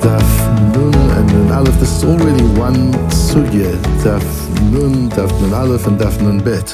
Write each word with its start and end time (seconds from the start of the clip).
Daf 0.00 0.30
Nun 0.74 0.94
and 0.94 1.26
Nun 1.32 1.52
Aleph. 1.52 1.74
This 1.80 1.90
is 1.98 2.04
already 2.04 2.44
one 2.58 2.92
sugya. 3.10 3.74
Daf 4.04 4.22
Nun, 4.72 5.10
Daf 5.10 5.30
Nun 5.40 5.52
Aleph, 5.52 5.86
and 5.86 5.98
Daf 5.98 6.20
Nun 6.20 6.38
Bet. 6.38 6.66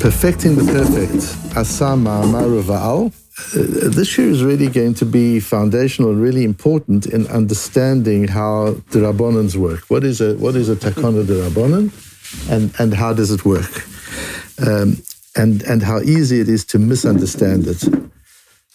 Perfecting 0.00 0.56
the 0.56 0.64
perfect. 0.64 1.56
Asa 1.56 1.94
Ma'amar 1.96 2.62
Va'al. 2.62 3.12
Uh, 3.54 3.90
this 3.90 4.16
year 4.16 4.30
is 4.30 4.42
really 4.42 4.68
going 4.68 4.94
to 4.94 5.04
be 5.04 5.40
foundational 5.40 6.10
and 6.10 6.22
really 6.22 6.44
important 6.44 7.06
in 7.06 7.26
understanding 7.26 8.26
how 8.28 8.76
the 8.90 9.00
Rabbanans 9.00 9.56
work. 9.56 9.80
What 9.88 10.04
is 10.04 10.22
a 10.22 10.34
what 10.36 10.56
is 10.56 10.70
a 10.70 10.76
takana 10.76 11.26
de 11.26 11.34
Rabbanan, 11.34 11.92
and 12.50 12.72
and 12.78 12.94
how 12.94 13.12
does 13.12 13.30
it 13.30 13.44
work, 13.44 13.86
um, 14.66 14.96
and 15.36 15.62
and 15.64 15.82
how 15.82 16.00
easy 16.00 16.40
it 16.40 16.48
is 16.48 16.64
to 16.66 16.78
misunderstand 16.78 17.66
it. 17.66 17.84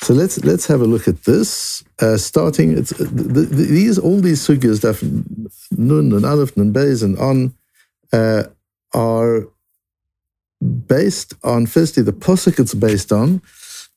So 0.03 0.13
let's 0.15 0.43
let's 0.43 0.65
have 0.65 0.81
a 0.81 0.85
look 0.85 1.07
at 1.07 1.23
this. 1.25 1.83
Uh, 1.99 2.17
starting, 2.17 2.75
it's, 2.77 2.89
the, 2.89 3.05
the, 3.05 3.41
these 3.45 3.99
all 3.99 4.19
these 4.19 4.45
sugyas, 4.45 4.81
nun 5.71 6.11
and 6.11 6.25
aleph 6.25 6.57
and 6.57 6.73
beis 6.73 7.03
and 7.03 7.17
on, 7.19 7.53
uh, 8.11 8.43
are 8.93 9.47
based 10.87 11.33
on 11.43 11.65
firstly 11.65 12.03
the 12.03 12.13
posuk 12.13 12.59
it's 12.59 12.73
based 12.73 13.11
on 13.11 13.41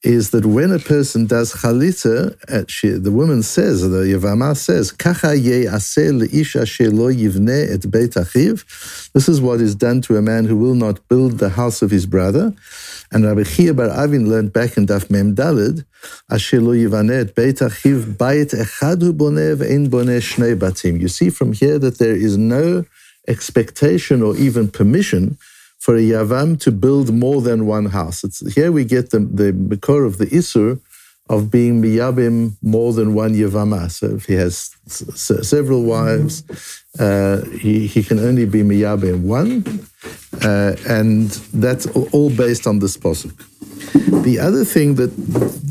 is 0.05 0.31
that 0.31 0.45
when 0.45 0.71
a 0.71 0.79
person 0.79 1.27
does 1.27 1.55
chalitza, 1.55 2.37
uh, 2.51 2.65
she, 2.69 2.91
the 2.91 3.11
woman 3.11 3.43
says, 3.43 3.81
the 3.81 4.05
Yavama 4.05 4.55
says, 4.55 4.93
Kacha 4.93 5.29
shelo 5.29 7.15
yivne 7.15 7.73
et 7.73 7.91
beit 7.91 8.11
achiv. 8.11 9.11
This 9.13 9.29
is 9.29 9.41
what 9.41 9.61
is 9.63 9.75
done 9.75 10.03
to 10.03 10.17
a 10.17 10.23
man 10.23 10.45
who 10.45 10.57
will 10.57 10.75
not 10.75 11.07
build 11.09 11.39
the 11.39 11.49
house 11.49 11.81
of 11.81 11.91
his 11.91 12.05
brother. 12.05 12.53
And 13.11 13.25
Rabbi 13.25 13.45
Chia 13.45 13.73
bar 13.73 13.89
Avin 13.89 14.29
learned 14.29 14.53
back 14.53 14.77
in 14.77 14.87
Daf 14.87 15.09
Mem 15.09 15.35
Dalid, 15.35 15.87
Asher 16.31 16.61
lo 16.61 16.73
yivane 16.73 17.23
et 17.23 17.35
beit 17.35 17.57
achiv 17.57 18.17
bayit 18.17 18.53
echad 18.53 19.01
hu 19.01 19.13
boneh 19.15 19.57
boneh 19.89 20.21
shnei 20.21 20.55
batim. 20.55 21.01
You 21.01 21.09
see 21.09 21.31
from 21.31 21.55
here 21.55 21.79
that 21.79 21.99
there 21.99 22.15
is 22.15 22.37
no 22.37 22.85
expectation 23.27 24.21
or 24.23 24.37
even 24.37 24.71
permission 24.71 25.39
for 25.85 25.95
a 25.97 26.01
Yavam 26.15 26.59
to 26.65 26.71
build 26.73 27.13
more 27.13 27.41
than 27.43 27.67
one 27.67 27.87
house. 27.99 28.25
It's, 28.27 28.41
here 28.55 28.73
we 28.73 28.85
get 28.87 29.11
the, 29.11 29.21
the 29.73 29.77
core 29.77 30.05
of 30.05 30.17
the 30.17 30.29
Isur 30.41 30.81
of 31.29 31.51
being 31.51 31.83
Miyabim 31.83 32.57
more 32.63 32.95
than 32.95 33.09
one 33.15 33.35
Yavama. 33.35 33.91
So 33.91 34.07
if 34.19 34.25
he 34.25 34.35
has 34.45 34.55
s- 34.87 35.49
several 35.55 35.83
wives, 35.85 36.43
uh, 36.99 37.45
he, 37.65 37.87
he 37.87 38.03
can 38.03 38.19
only 38.19 38.47
be 38.47 38.63
Miyabim 38.63 39.19
one. 39.39 39.51
Uh, 40.43 40.75
and 40.89 41.29
that's 41.53 41.87
all 42.15 42.31
based 42.31 42.67
on 42.67 42.79
this 42.79 42.97
posuk. 42.97 43.37
The 44.25 44.39
other 44.39 44.65
thing 44.65 44.95
that 44.95 45.13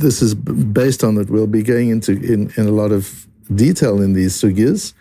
this 0.03 0.22
is 0.22 0.36
based 0.36 1.03
on 1.03 1.16
that 1.16 1.31
we'll 1.31 1.48
be 1.59 1.64
going 1.64 1.89
into 1.89 2.11
in, 2.33 2.52
in 2.58 2.67
a 2.67 2.72
lot 2.72 2.92
of 2.92 3.25
detail 3.53 4.00
in 4.00 4.14
these 4.14 4.33
sugyas 4.39 4.94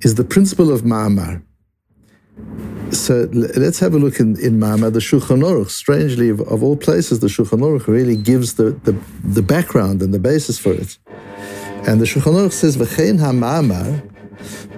is 0.00 0.14
the 0.14 0.24
principle 0.24 0.72
of 0.72 0.80
ma'amar. 0.82 1.42
So 2.90 3.28
let's 3.32 3.78
have 3.80 3.94
a 3.94 3.98
look 3.98 4.20
in, 4.20 4.38
in 4.40 4.58
Mama, 4.58 4.90
the 4.90 5.00
Shulchan 5.00 5.42
Aruch. 5.42 5.70
Strangely, 5.70 6.28
of, 6.28 6.40
of, 6.40 6.62
all 6.62 6.76
places, 6.76 7.20
the 7.20 7.26
Shulchan 7.26 7.60
Aruch 7.60 7.86
really 7.86 8.16
gives 8.16 8.54
the, 8.54 8.70
the, 8.84 8.92
the, 9.24 9.42
background 9.42 10.02
and 10.02 10.14
the 10.14 10.18
basis 10.18 10.58
for 10.58 10.72
it. 10.72 10.98
And 11.86 12.00
the 12.00 12.04
Shulchan 12.04 12.34
Aruch 12.34 12.52
says, 12.52 12.76
V'chein 12.76 13.18
ha-ma'amar, 13.18 14.08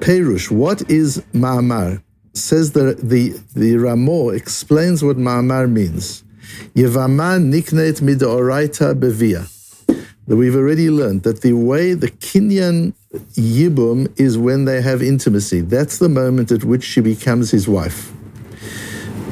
Perush, 0.00 0.50
what 0.50 0.90
is 0.90 1.22
ma'amar? 1.32 2.02
Says 2.32 2.72
the, 2.72 2.94
the, 3.02 3.38
the 3.54 3.76
Ramo 3.76 4.30
explains 4.30 5.02
what 5.02 5.16
ma'amar 5.16 5.70
means. 5.70 6.24
Yevama 6.74 7.38
niknet 7.38 8.00
midoraita 8.00 8.98
bevia. 8.98 9.54
That 10.26 10.36
we've 10.36 10.56
already 10.56 10.90
learned 10.90 11.22
that 11.24 11.42
the 11.42 11.54
way 11.54 11.94
the 11.94 12.10
Kinyan 12.10 12.94
Yibum 13.12 14.12
is 14.20 14.36
when 14.36 14.64
they 14.64 14.82
have 14.82 15.02
intimacy. 15.02 15.60
That's 15.60 15.98
the 15.98 16.08
moment 16.08 16.52
at 16.52 16.64
which 16.64 16.84
she 16.84 17.00
becomes 17.00 17.50
his 17.50 17.66
wife. 17.66 18.12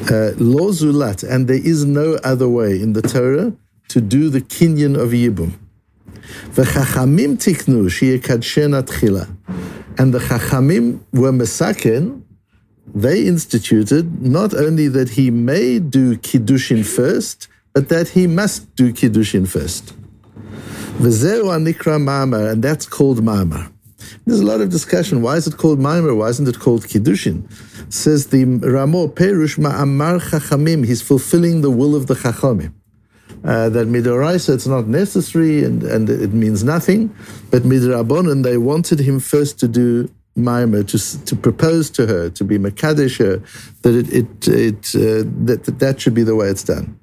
Uh, 0.09 0.31
Lo 0.37 0.71
zulat, 0.71 1.27
and 1.27 1.47
there 1.47 1.63
is 1.63 1.85
no 1.85 2.17
other 2.23 2.49
way 2.49 2.81
in 2.81 2.93
the 2.93 3.01
Torah 3.01 3.53
to 3.89 4.01
do 4.01 4.29
the 4.29 4.41
Kinyan 4.41 4.99
of 4.99 5.09
Yibum. 5.09 5.53
V'chachamim 6.53 7.37
tiknu 7.37 7.85
sheyekadshena 7.85 8.83
tchila. 8.83 9.29
And 9.99 10.13
the 10.13 10.19
Chachamim 10.19 11.01
were 11.11 11.31
mesaken, 11.31 12.23
they 12.93 13.25
instituted 13.25 14.21
not 14.21 14.53
only 14.53 14.87
that 14.87 15.09
he 15.09 15.29
may 15.29 15.79
do 15.79 16.15
Kiddushin 16.17 16.85
first, 16.85 17.47
but 17.73 17.89
that 17.89 18.09
he 18.09 18.27
must 18.27 18.75
do 18.75 18.93
Kiddushin 18.93 19.47
first. 19.47 19.93
V'zeu 20.97 21.43
anikra 21.43 22.01
ma'amar, 22.01 22.53
and 22.53 22.63
that's 22.63 22.87
called 22.87 23.19
ma'amar. 23.19 23.71
There's 24.25 24.39
a 24.39 24.45
lot 24.45 24.61
of 24.61 24.69
discussion. 24.69 25.21
Why 25.21 25.35
is 25.35 25.45
it 25.45 25.55
called 25.55 25.77
ma'amar? 25.77 26.17
Why 26.17 26.29
isn't 26.29 26.47
it 26.47 26.59
called 26.59 26.85
kiddushin? 26.85 27.45
Says 27.93 28.27
the 28.27 28.45
Ramo 28.45 29.07
Perush 29.07 29.59
ma'amar 29.59 30.19
chachamim. 30.19 30.87
He's 30.87 31.03
fulfilling 31.03 31.61
the 31.61 31.69
will 31.69 31.95
of 31.95 32.07
the 32.07 32.15
chachamim. 32.15 32.73
Uh, 33.43 33.69
that 33.69 33.87
midoraisa 33.87 34.55
it's 34.55 34.65
not 34.65 34.87
necessary 34.87 35.63
and, 35.63 35.83
and 35.83 36.09
it 36.09 36.33
means 36.33 36.63
nothing, 36.63 37.15
but 37.51 37.61
midrabanan 37.61 38.43
they 38.43 38.57
wanted 38.57 38.99
him 38.99 39.19
first 39.19 39.59
to 39.59 39.67
do 39.67 40.09
Maimah 40.35 40.87
to 40.87 41.25
to 41.25 41.35
propose 41.35 41.91
to 41.91 42.07
her 42.07 42.31
to 42.31 42.43
be 42.43 42.57
makadesh 42.57 43.17
that 43.83 43.93
it 43.93 44.11
it, 44.11 44.47
it 44.47 44.95
uh, 44.95 45.29
that, 45.45 45.63
that 45.65 45.79
that 45.79 46.01
should 46.01 46.15
be 46.15 46.23
the 46.23 46.35
way 46.35 46.47
it's 46.47 46.63
done. 46.63 46.99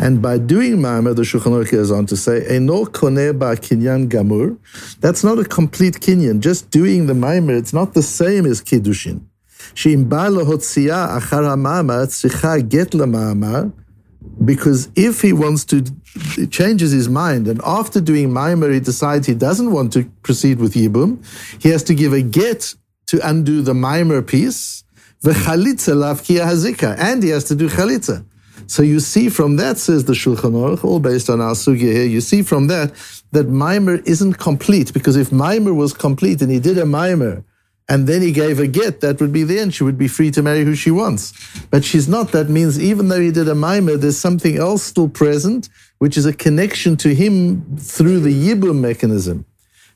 And 0.00 0.20
by 0.20 0.38
doing 0.38 0.78
Ma'amah, 0.78 1.14
the 1.14 1.22
Shulchan 1.22 1.52
Aruch 1.52 1.70
goes 1.70 1.90
on 1.90 2.06
to 2.06 2.16
say, 2.16 2.44
Eno 2.46 2.84
koneh 2.84 3.38
ba 3.38 3.56
kinyan 3.56 4.08
gamur. 4.08 4.58
That's 5.00 5.22
not 5.22 5.38
a 5.38 5.44
complete 5.44 6.00
kinyan. 6.00 6.40
Just 6.40 6.70
doing 6.70 7.06
the 7.06 7.14
Ma'amah, 7.14 7.58
it's 7.58 7.72
not 7.72 7.94
the 7.94 8.02
same 8.02 8.46
as 8.46 8.60
Kiddushin. 8.60 9.22
She'im 9.74 10.08
ba 10.08 10.28
lehotzia 10.28 11.18
achar 11.18 11.44
ha'ma'amah 11.48 12.06
tzricha 12.06 12.68
get 12.68 12.90
le'ma'amah, 12.90 13.72
because 14.44 14.88
if 14.96 15.22
he 15.22 15.32
wants 15.32 15.64
to, 15.66 15.84
he 16.34 16.46
changes 16.46 16.92
his 16.92 17.08
mind, 17.08 17.48
and 17.48 17.60
after 17.64 18.00
doing 18.00 18.30
Maimer, 18.30 18.72
he 18.72 18.80
decides 18.80 19.26
he 19.26 19.34
doesn't 19.34 19.70
want 19.70 19.92
to 19.92 20.04
proceed 20.22 20.58
with 20.58 20.74
Yibum, 20.74 21.24
he 21.62 21.68
has 21.70 21.82
to 21.84 21.94
give 21.94 22.12
a 22.12 22.20
get 22.22 22.74
to 23.06 23.20
undo 23.26 23.62
the 23.62 23.72
Maimer 23.74 24.26
piece, 24.26 24.82
and 25.22 25.34
he 27.22 27.28
has 27.30 27.44
to 27.44 27.54
do 27.54 27.68
chalitza. 27.68 28.24
So 28.66 28.82
you 28.82 29.00
see 29.00 29.28
from 29.28 29.56
that, 29.56 29.78
says 29.78 30.04
the 30.04 30.12
Shulchan 30.12 30.52
Aruch, 30.52 30.84
all 30.84 31.00
based 31.00 31.28
on 31.30 31.40
our 31.40 31.52
sugya 31.52 31.92
here, 31.92 32.06
you 32.06 32.20
see 32.20 32.42
from 32.42 32.66
that 32.68 32.92
that 33.32 33.48
Maimer 33.48 34.06
isn't 34.06 34.34
complete, 34.34 34.92
because 34.92 35.16
if 35.16 35.30
Maimer 35.30 35.74
was 35.74 35.92
complete 35.92 36.40
and 36.40 36.50
he 36.50 36.60
did 36.60 36.78
a 36.78 36.84
Maimer, 36.84 37.44
and 37.88 38.06
then 38.06 38.22
he 38.22 38.32
gave 38.32 38.60
a 38.60 38.66
get, 38.66 39.02
that 39.02 39.20
would 39.20 39.32
be 39.32 39.42
the 39.42 39.58
end. 39.58 39.74
She 39.74 39.84
would 39.84 39.98
be 39.98 40.08
free 40.08 40.30
to 40.30 40.42
marry 40.42 40.64
who 40.64 40.74
she 40.74 40.90
wants. 40.90 41.34
But 41.70 41.84
she's 41.84 42.08
not. 42.08 42.32
That 42.32 42.48
means 42.48 42.80
even 42.80 43.08
though 43.08 43.20
he 43.20 43.30
did 43.30 43.46
a 43.46 43.52
Maimer, 43.52 44.00
there's 44.00 44.16
something 44.16 44.56
else 44.56 44.82
still 44.82 45.08
present, 45.08 45.68
which 45.98 46.16
is 46.16 46.24
a 46.24 46.32
connection 46.32 46.96
to 46.98 47.14
him 47.14 47.76
through 47.76 48.20
the 48.20 48.32
Yibum 48.32 48.80
mechanism. 48.80 49.44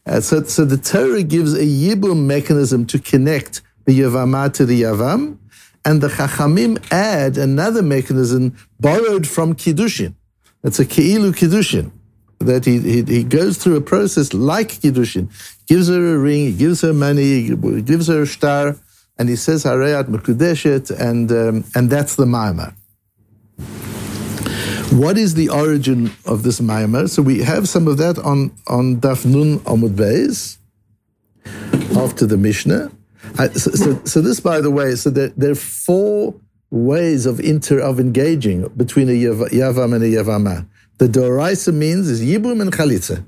Uh, 0.05 0.21
so, 0.21 0.43
so 0.43 0.67
the 0.67 0.77
Torah 0.77 1.23
gives 1.23 1.55
a 1.55 1.65
Yibum 1.65 2.27
mechanism 2.27 2.85
to 2.87 2.99
connect 2.99 3.63
the 3.87 3.99
Yavamah 3.99 4.53
to 4.53 4.67
the 4.67 4.83
Yavam, 4.83 5.39
and 5.89 6.03
the 6.03 6.09
Chachamim 6.09 6.73
add 6.93 7.39
another 7.39 7.81
mechanism 7.81 8.55
borrowed 8.79 9.27
from 9.27 9.55
Kiddushin. 9.55 10.15
It's 10.63 10.79
a 10.79 10.85
Keilu 10.85 11.33
Kiddushin. 11.33 11.93
That 12.41 12.67
he, 12.67 12.79
he, 12.79 13.03
he 13.03 13.25
goes 13.25 13.57
through 13.57 13.77
a 13.77 13.81
process 13.81 14.35
like 14.35 14.69
Kiddushin. 14.69 15.31
Gives 15.67 15.89
her 15.89 16.15
a 16.15 16.19
ring, 16.19 16.41
he 16.51 16.53
gives 16.53 16.83
her 16.83 16.93
money, 16.93 17.47
he 17.47 17.81
gives 17.81 18.07
her 18.09 18.23
a 18.23 18.27
star, 18.27 18.77
and 19.19 19.31
he 19.31 19.37
says 19.37 19.65
Harayat 19.65 20.09
Mekudeshet, 20.09 20.91
and, 20.91 21.33
um, 21.33 21.65
and 21.75 21.89
that's 21.89 22.17
the 22.17 22.27
Ma'amar. 22.27 22.75
What 24.93 25.17
is 25.17 25.35
the 25.35 25.49
origin 25.49 26.13
of 26.27 26.43
this 26.43 26.61
Ma'amar? 26.61 27.09
So 27.09 27.23
we 27.23 27.43
have 27.45 27.67
some 27.67 27.89
of 27.89 27.97
that 27.97 28.19
on, 28.19 28.53
on 28.67 28.99
Daf 29.01 29.25
Nun 29.25 29.61
Amud 29.61 29.95
Beis, 29.95 30.59
after 31.97 32.27
the 32.27 32.37
Mishnah. 32.37 32.93
So, 33.37 33.71
so, 33.71 34.05
so, 34.05 34.21
this, 34.21 34.41
by 34.41 34.61
the 34.61 34.71
way, 34.71 34.95
so 34.95 35.11
there, 35.11 35.29
there 35.29 35.53
are 35.53 35.55
four 35.55 36.35
ways 36.71 37.27
of 37.27 37.41
inter 37.41 37.79
of 37.81 37.99
engaging 37.99 38.69
between 38.77 39.09
a 39.09 39.13
yavam 39.13 39.95
and 39.95 40.05
a 40.05 40.09
yavama. 40.09 40.67
The 40.99 41.07
doraisa 41.07 41.73
means 41.73 42.09
is 42.09 42.23
yibum 42.23 42.61
and 42.61 42.73
chalitza. 42.73 43.25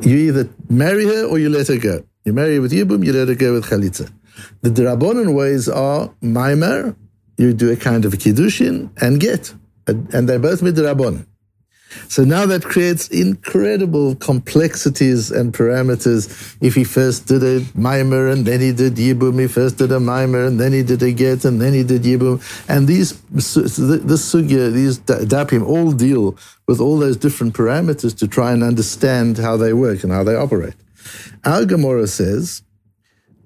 You 0.00 0.16
either 0.16 0.48
marry 0.68 1.06
her 1.06 1.24
or 1.24 1.38
you 1.38 1.48
let 1.48 1.68
her 1.68 1.78
go. 1.78 2.04
You 2.24 2.32
marry 2.32 2.56
her 2.56 2.60
with 2.60 2.72
yibum, 2.72 3.04
you 3.04 3.12
let 3.12 3.28
her 3.28 3.34
go 3.34 3.54
with 3.54 3.66
chalitza. 3.66 4.12
The 4.60 4.70
drabonon 4.70 5.34
ways 5.34 5.68
are 5.68 6.08
maimer, 6.22 6.94
you 7.38 7.52
do 7.52 7.70
a 7.72 7.76
kind 7.76 8.04
of 8.04 8.12
kiddushin 8.12 8.90
and 9.00 9.20
get, 9.20 9.54
and 9.86 10.28
they're 10.28 10.38
both 10.38 10.60
midrabon. 10.60 11.26
So 12.08 12.24
now 12.24 12.46
that 12.46 12.64
creates 12.64 13.08
incredible 13.08 14.14
complexities 14.16 15.30
and 15.30 15.52
parameters. 15.52 16.56
If 16.60 16.74
he 16.74 16.84
first 16.84 17.26
did 17.26 17.42
a 17.42 17.64
mimer 17.74 18.28
and 18.28 18.44
then 18.44 18.60
he 18.60 18.72
did 18.72 18.96
yibum, 18.96 19.40
he 19.40 19.46
first 19.46 19.78
did 19.78 19.92
a 19.92 20.00
mimer 20.00 20.44
and 20.44 20.60
then 20.60 20.72
he 20.72 20.82
did 20.82 21.02
a 21.02 21.12
get 21.12 21.44
and 21.44 21.60
then 21.60 21.72
he 21.72 21.82
did 21.82 22.02
yibum. 22.02 22.42
And 22.68 22.86
these, 22.86 23.20
this 23.30 23.54
sugya, 23.56 24.72
these 24.72 24.98
dapim 25.00 25.66
all 25.66 25.92
deal 25.92 26.36
with 26.66 26.80
all 26.80 26.98
those 26.98 27.16
different 27.16 27.54
parameters 27.54 28.16
to 28.18 28.28
try 28.28 28.52
and 28.52 28.62
understand 28.62 29.38
how 29.38 29.56
they 29.56 29.72
work 29.72 30.02
and 30.02 30.12
how 30.12 30.24
they 30.24 30.34
operate. 30.34 30.74
Our 31.44 31.64
Gemara 31.64 32.06
says, 32.06 32.62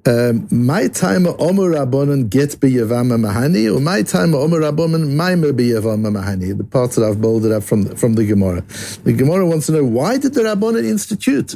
my 0.04 0.88
time 0.88 1.26
Omer 1.26 1.70
Rabbonon 1.70 2.28
get 2.28 2.50
biyavama 2.50 3.18
mahani, 3.20 3.74
or 3.74 3.80
my 3.80 4.02
time 4.02 4.34
Omer 4.34 4.60
Rabbonon 4.60 5.14
maimer 5.14 5.52
biyavama 5.52 6.10
mahani. 6.10 6.56
The 6.56 6.64
parts 6.64 6.96
that 6.96 7.04
I've 7.04 7.20
bolded 7.20 7.52
up 7.52 7.62
from 7.62 7.84
the, 7.84 7.96
from 7.96 8.14
the 8.14 8.26
Gemara. 8.26 8.62
The 9.04 9.12
Gemara 9.12 9.46
wants 9.46 9.66
to 9.66 9.72
know 9.72 9.84
why 9.84 10.18
did 10.18 10.34
the 10.34 10.42
Rabbonon 10.42 10.84
institute 10.84 11.54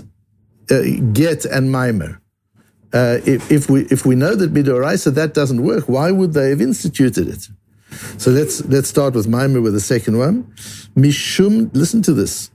uh, 0.71 0.83
get 1.13 1.45
and 1.45 1.75
maimer? 1.75 2.21
Uh, 2.93 3.19
if, 3.27 3.51
if, 3.51 3.69
we 3.69 3.83
if 3.87 4.07
we 4.07 4.15
know 4.15 4.35
that 4.37 4.55
midoraisa 4.55 5.13
that 5.15 5.35
doesn't 5.35 5.63
work, 5.63 5.89
why 5.89 6.11
would 6.13 6.33
they 6.33 6.51
have 6.51 6.61
instituted 6.61 7.29
it? 7.29 7.49
So 8.19 8.31
let's 8.31 8.65
let's 8.67 8.89
start 8.89 9.15
with 9.15 9.27
maimer 9.27 9.63
with 9.63 9.75
the 9.75 9.81
second 9.81 10.19
one. 10.19 10.45
Mishum, 10.97 11.71
listen 11.75 12.01
to 12.03 12.13
this. 12.13 12.51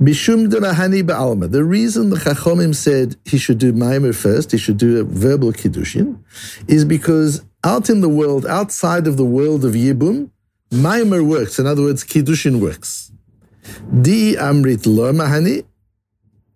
The 0.00 1.64
reason 1.64 2.10
the 2.10 2.16
Chachomim 2.16 2.74
said 2.74 3.16
he 3.24 3.38
should 3.38 3.58
do 3.58 3.72
Maimer 3.72 4.14
first, 4.14 4.52
he 4.52 4.58
should 4.58 4.78
do 4.78 5.00
a 5.00 5.04
verbal 5.04 5.52
Kiddushin, 5.52 6.18
is 6.66 6.84
because 6.84 7.44
out 7.64 7.88
in 7.88 8.00
the 8.00 8.08
world, 8.08 8.46
outside 8.46 9.06
of 9.06 9.16
the 9.16 9.24
world 9.24 9.64
of 9.64 9.72
Yibum, 9.72 10.30
Maimer 10.70 11.24
works. 11.24 11.58
In 11.58 11.66
other 11.66 11.82
words, 11.82 12.04
Kiddushin 12.04 12.60
works. 12.60 13.12
Di 14.00 14.34
Amrit 14.34 14.84
Mahani. 14.86 15.64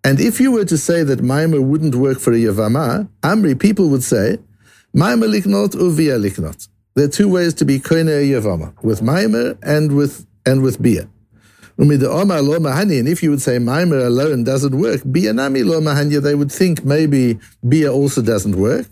And 0.02 0.20
if 0.20 0.40
you 0.40 0.52
were 0.52 0.64
to 0.64 0.78
say 0.78 1.02
that 1.02 1.20
Maimer 1.20 1.62
wouldn't 1.62 1.94
work 1.94 2.18
for 2.18 2.32
a 2.32 2.36
Yavama, 2.36 3.08
Amri, 3.22 3.58
people 3.58 3.88
would 3.90 4.02
say, 4.02 4.38
Maimer 4.94 5.28
liknot 5.28 5.74
uvia 5.74 6.18
liknot. 6.18 6.68
There 6.94 7.04
are 7.04 7.08
two 7.08 7.28
ways 7.28 7.54
to 7.54 7.64
be 7.64 7.78
koine 7.78 8.06
Yavama, 8.06 8.72
with 8.82 9.00
Maimer 9.00 9.58
and 9.62 9.94
with, 9.94 10.26
and 10.46 10.62
with 10.62 10.80
Bia. 10.80 11.08
And 11.78 13.08
if 13.08 13.22
you 13.22 13.30
would 13.30 13.42
say 13.42 13.58
Maimer 13.58 14.06
alone 14.06 14.44
doesn't 14.44 14.78
work, 14.78 15.02
Biyanami 15.02 15.64
lo 15.64 15.80
mahanya, 15.80 16.22
they 16.22 16.34
would 16.34 16.50
think 16.50 16.84
maybe 16.84 17.38
Bia 17.68 17.92
also 17.92 18.22
doesn't 18.22 18.56
work. 18.56 18.86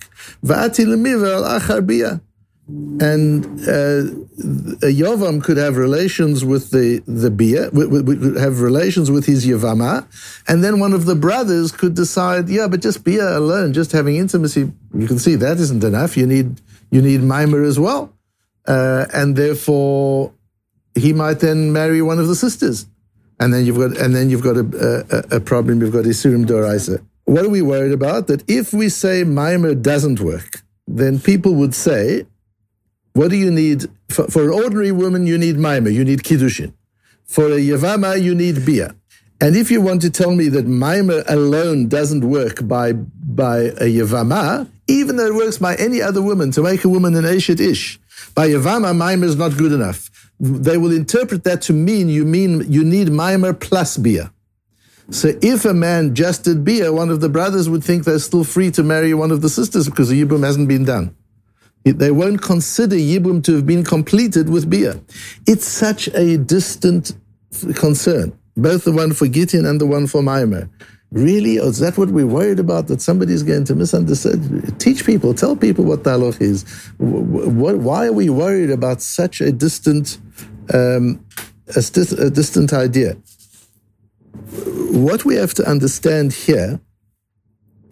And 2.67 3.45
uh, 3.69 4.05
a 4.83 4.91
Yovam 4.91 5.43
could 5.45 5.59
have 5.59 5.77
relations 5.77 6.45
with 6.47 6.71
the, 6.71 7.03
the 7.07 7.31
Bia, 7.31 7.65
have 8.41 8.61
relations 8.61 9.11
with 9.11 9.27
his 9.27 9.47
Yavama, 9.47 10.07
and 10.49 10.65
then 10.65 10.79
one 10.79 10.95
of 10.95 11.05
the 11.05 11.15
brothers 11.15 11.73
could 11.73 11.95
decide, 11.95 12.49
yeah, 12.49 12.67
but 12.67 12.81
just 12.81 13.05
Bia 13.05 13.37
alone, 13.37 13.75
just 13.75 13.93
having 13.93 14.17
intimacy, 14.17 14.73
you 14.95 15.07
can 15.07 15.19
see 15.19 15.35
that 15.37 15.59
isn't 15.59 15.85
enough. 15.85 16.17
You 16.17 16.27
need, 16.27 16.61
you 16.91 17.03
need 17.03 17.21
Maimer 17.21 17.67
as 17.67 17.79
well. 17.79 18.13
Uh, 18.67 19.05
and 19.13 19.37
therefore, 19.37 20.33
he 20.95 21.13
might 21.13 21.41
then 21.41 21.73
marry 21.73 22.03
one 22.03 22.19
of 22.19 22.29
the 22.29 22.35
sisters, 22.35 22.87
and 23.41 23.53
then 23.53 23.67
you've 23.67 23.79
got 23.79 23.97
and 23.99 24.15
then 24.15 24.31
you've 24.31 24.43
got 24.43 24.57
a, 24.57 25.27
a, 25.33 25.37
a 25.37 25.41
problem. 25.41 25.81
You've 25.81 25.93
got 25.93 26.05
Isurim 26.05 26.47
Doraisa. 26.47 27.05
What 27.25 27.45
are 27.45 27.49
we 27.49 27.63
worried 27.63 27.93
about? 27.93 28.27
That 28.29 28.45
if 28.49 28.73
we 28.73 28.89
say 28.89 29.25
Maimer 29.25 29.81
doesn't 29.81 30.21
work, 30.21 30.63
then 30.87 31.19
people 31.19 31.55
would 31.55 31.75
say, 31.75 32.27
"What 33.15 33.31
do 33.31 33.37
you 33.37 33.51
need 33.51 33.87
for, 34.09 34.29
for 34.29 34.45
an 34.45 34.51
ordinary 34.51 34.93
woman? 34.93 35.27
You 35.27 35.39
need 35.39 35.57
Maimer. 35.57 35.93
You 35.93 36.05
need 36.05 36.23
Kiddushin. 36.23 36.73
For 37.25 37.47
a 37.47 37.59
Yavama, 37.59 38.23
you 38.23 38.35
need 38.35 38.65
Bia." 38.65 38.95
And 39.41 39.57
if 39.57 39.71
you 39.71 39.81
want 39.81 40.01
to 40.03 40.11
tell 40.11 40.35
me 40.35 40.49
that 40.49 40.67
Maimer 40.67 41.25
alone 41.29 41.89
doesn't 41.89 42.25
work 42.29 42.67
by 42.69 42.93
by 42.93 43.59
a 43.59 43.89
Yavama, 43.99 44.71
even 44.87 45.17
though 45.17 45.27
it 45.27 45.35
works 45.35 45.59
by 45.59 45.75
any 45.75 46.01
other 46.01 46.23
woman 46.23 46.53
to 46.53 46.63
make 46.63 46.85
a 46.85 46.89
woman 46.89 47.17
an 47.17 47.25
Eshet 47.25 47.59
Ish, 47.59 47.99
by 48.35 48.49
Yavama, 48.49 48.95
Maimer 48.95 49.25
is 49.25 49.35
not 49.35 49.57
good 49.57 49.73
enough 49.73 50.11
they 50.45 50.77
will 50.77 50.93
interpret 50.93 51.45
that 51.45 51.63
to 51.63 51.73
mean 51.73 52.09
you 52.09 52.25
mean 52.25 52.71
you 52.71 52.85
need 52.85 53.09
Maimer 53.09 53.59
plus 53.59 53.97
bia. 53.97 54.31
So 55.11 55.33
if 55.43 55.65
a 55.65 55.75
man 55.75 56.15
just 56.15 56.45
did 56.45 56.65
bia, 56.65 56.93
one 56.93 57.11
of 57.11 57.21
the 57.21 57.29
brothers 57.29 57.69
would 57.69 57.83
think 57.83 58.05
they're 58.05 58.19
still 58.19 58.45
free 58.45 58.71
to 58.73 58.83
marry 58.83 59.15
one 59.15 59.31
of 59.31 59.41
the 59.41 59.49
sisters 59.49 59.89
because 59.89 60.09
the 60.09 60.23
Yibum 60.23 60.45
hasn't 60.45 60.69
been 60.69 60.85
done. 60.85 61.15
They 61.85 62.11
won't 62.11 62.41
consider 62.41 62.97
Yibum 62.97 63.43
to 63.45 63.55
have 63.55 63.67
been 63.67 63.85
completed 63.85 64.49
with 64.49 64.69
bia. 64.69 65.01
It's 65.47 65.67
such 65.67 66.09
a 66.09 66.39
distant 66.39 67.13
concern, 67.75 68.39
both 68.57 68.85
the 68.85 68.93
one 68.93 69.13
for 69.13 69.27
Gittin 69.27 69.67
and 69.67 69.81
the 69.81 69.87
one 69.87 70.07
for 70.07 70.23
Maimer. 70.23 70.69
Really? 71.15 71.59
Is 71.59 71.79
that 71.79 71.97
what 71.97 72.09
we're 72.09 72.27
worried 72.27 72.59
about? 72.59 72.89
That 72.89 73.01
somebody's 73.01 73.45
going 73.45 73.65
to 73.67 73.77
misunderstand? 73.77 74.81
Teach 74.81 75.07
people, 75.07 75.33
tell 75.33 75.55
people 75.55 75.85
what 75.85 76.03
halach 76.03 76.41
is. 76.41 76.65
Why 76.99 78.07
are 78.09 78.13
we 78.13 78.29
worried 78.31 78.71
about 78.71 79.01
such 79.01 79.41
a 79.41 79.53
distant, 79.53 80.19
um, 80.75 81.25
a, 81.77 81.79
a 82.19 82.31
distant 82.31 82.73
idea? 82.73 83.17
What 84.91 85.25
we 85.25 85.37
have 85.37 85.55
to 85.55 85.65
understand 85.65 86.33
here 86.33 86.81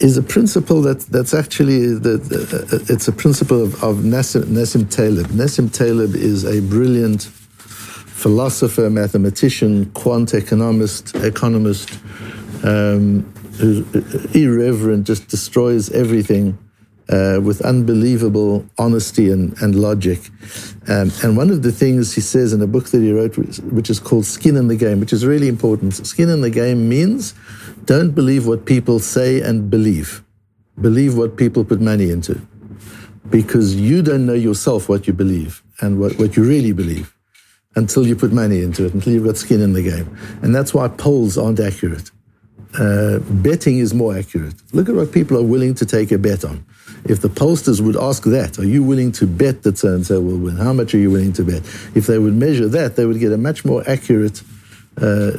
is 0.00 0.16
a 0.16 0.22
principle 0.22 0.82
that, 0.82 1.02
that's 1.02 1.32
actually 1.32 1.94
the, 1.94 2.16
the, 2.16 2.84
it's 2.88 3.06
a 3.06 3.12
principle 3.12 3.62
of, 3.62 3.84
of 3.84 3.98
Nassim, 3.98 4.42
Nassim 4.46 4.90
Taleb. 4.90 5.26
Nassim 5.28 5.72
Taleb 5.72 6.16
is 6.16 6.44
a 6.44 6.60
brilliant 6.62 7.22
philosopher, 7.22 8.90
mathematician, 8.90 9.86
quant 9.92 10.34
economist, 10.34 11.14
economist 11.16 12.00
um, 12.62 13.23
who's 13.59 13.81
irreverent, 14.35 15.06
just 15.06 15.29
destroys 15.29 15.91
everything 15.91 16.59
uh, 17.09 17.41
with 17.43 17.61
unbelievable 17.62 18.64
honesty 18.79 19.31
and, 19.31 19.55
and 19.61 19.75
logic. 19.75 20.19
Um, 20.88 21.11
and 21.23 21.37
one 21.37 21.50
of 21.50 21.62
the 21.62 21.73
things 21.73 22.14
he 22.14 22.20
says 22.20 22.53
in 22.53 22.62
a 22.62 22.67
book 22.67 22.87
that 22.87 23.00
he 23.00 23.12
wrote, 23.12 23.37
which 23.37 23.91
is 23.91 24.00
called 24.00 24.25
Skin 24.25 24.56
in 24.56 24.69
the 24.69 24.76
Game, 24.76 25.00
which 25.00 25.12
is 25.12 25.26
really 25.26 25.49
important. 25.49 25.94
Skin 25.94 26.29
in 26.29 26.41
the 26.41 26.50
Game 26.50 26.88
means 26.88 27.35
don't 27.85 28.12
believe 28.12 28.47
what 28.47 28.65
people 28.65 28.99
say 28.99 29.41
and 29.41 29.69
believe. 29.69 30.23
Believe 30.81 31.17
what 31.17 31.37
people 31.37 31.65
put 31.65 31.81
money 31.81 32.11
into. 32.11 32.41
Because 33.29 33.75
you 33.75 34.03
don't 34.03 34.26
know 34.26 34.32
yourself 34.32 34.88
what 34.88 35.06
you 35.06 35.12
believe 35.12 35.62
and 35.81 35.99
what, 36.00 36.19
what 36.19 36.37
you 36.37 36.44
really 36.44 36.73
believe 36.73 37.15
until 37.75 38.06
you 38.06 38.15
put 38.15 38.32
money 38.32 38.62
into 38.62 38.85
it, 38.85 38.94
until 38.94 39.12
you've 39.12 39.25
got 39.25 39.37
skin 39.37 39.61
in 39.61 39.73
the 39.73 39.82
game. 39.82 40.17
And 40.43 40.55
that's 40.55 40.75
why 40.75 40.88
polls 40.88 41.38
aren't 41.38 41.61
accurate 41.61 42.11
uh, 42.78 43.19
betting 43.19 43.78
is 43.78 43.92
more 43.94 44.16
accurate. 44.16 44.54
Look 44.72 44.88
at 44.88 44.94
what 44.94 45.12
people 45.12 45.36
are 45.36 45.42
willing 45.42 45.74
to 45.74 45.86
take 45.86 46.10
a 46.10 46.19
bet 46.19 46.44
on. 46.44 46.64
If 47.04 47.20
the 47.20 47.28
pollsters 47.28 47.80
would 47.80 47.96
ask 47.96 48.22
that, 48.24 48.58
are 48.58 48.64
you 48.64 48.82
willing 48.82 49.12
to 49.12 49.26
bet 49.26 49.64
that 49.64 49.79
so 49.79 49.88
and 49.88 50.06
so 50.06 50.20
will 50.20 50.38
win? 50.38 50.56
How 50.56 50.72
much 50.72 50.94
are 50.94 50.98
you 50.98 51.10
willing 51.10 51.32
to 51.34 51.44
bet? 51.44 51.62
If 51.94 52.06
they 52.06 52.19
would 52.19 52.34
measure 52.34 52.69
that, 52.69 52.96
they 52.96 53.06
would 53.06 53.19
get 53.19 53.32
a 53.32 53.38
much 53.38 53.64
more 53.64 53.82
accurate 53.88 54.43
uh, 55.00 55.32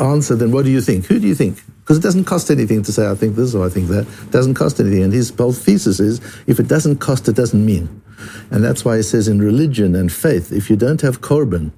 answer 0.00 0.36
than 0.36 0.52
what 0.52 0.64
do 0.64 0.70
you 0.70 0.80
think? 0.80 1.06
Who 1.06 1.18
do 1.18 1.26
you 1.26 1.34
think? 1.34 1.62
Because 1.80 1.98
it 1.98 2.02
doesn't 2.02 2.24
cost 2.24 2.50
anything 2.50 2.82
to 2.84 2.92
say 2.92 3.10
I 3.10 3.14
think 3.14 3.34
this 3.34 3.54
or 3.54 3.66
I 3.66 3.68
think 3.68 3.88
that. 3.88 4.06
It 4.06 4.30
doesn't 4.30 4.54
cost 4.54 4.78
anything. 4.78 5.02
And 5.02 5.12
his 5.12 5.30
whole 5.30 5.52
thesis 5.52 5.98
is 5.98 6.20
if 6.46 6.60
it 6.60 6.68
doesn't 6.68 6.98
cost, 6.98 7.26
it 7.28 7.34
doesn't 7.34 7.64
mean. 7.64 8.02
And 8.50 8.62
that's 8.62 8.84
why 8.84 8.96
he 8.96 9.02
says 9.02 9.26
in 9.26 9.40
religion 9.40 9.96
and 9.96 10.12
faith, 10.12 10.52
if 10.52 10.70
you 10.70 10.76
don't 10.76 11.00
have 11.00 11.20
korban, 11.20 11.72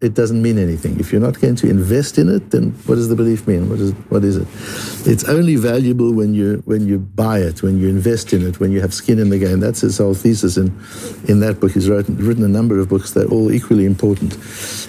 it 0.00 0.14
doesn't 0.14 0.40
mean 0.40 0.56
anything. 0.56 0.98
If 0.98 1.12
you're 1.12 1.20
not 1.20 1.38
going 1.40 1.56
to 1.56 1.68
invest 1.68 2.16
in 2.16 2.30
it, 2.30 2.50
then 2.50 2.70
what 2.86 2.94
does 2.94 3.10
the 3.10 3.16
belief 3.16 3.46
mean? 3.46 3.68
What 3.68 3.80
is 3.80 3.92
what 4.08 4.24
is 4.24 4.38
it? 4.38 4.48
It's 5.10 5.24
only 5.24 5.56
valuable 5.56 6.12
when 6.14 6.32
you 6.32 6.62
when 6.64 6.86
you 6.86 6.98
buy 6.98 7.40
it, 7.40 7.62
when 7.62 7.78
you 7.78 7.88
invest 7.88 8.32
in 8.32 8.46
it, 8.46 8.60
when 8.60 8.72
you 8.72 8.80
have 8.80 8.94
skin 8.94 9.18
in 9.18 9.28
the 9.28 9.38
game. 9.38 9.60
That's 9.60 9.82
his 9.82 9.98
whole 9.98 10.14
thesis 10.14 10.56
in 10.56 10.68
in 11.28 11.40
that 11.40 11.60
book. 11.60 11.72
He's 11.72 11.88
written, 11.88 12.16
written 12.16 12.44
a 12.44 12.48
number 12.48 12.78
of 12.78 12.88
books 12.88 13.12
that 13.12 13.26
are 13.26 13.30
all 13.30 13.52
equally 13.52 13.84
important. 13.84 14.38